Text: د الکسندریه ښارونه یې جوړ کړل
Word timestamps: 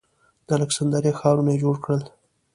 د 0.47 0.49
الکسندریه 0.57 1.13
ښارونه 1.19 1.49
یې 1.53 1.61
جوړ 1.63 1.75
کړل 1.83 2.03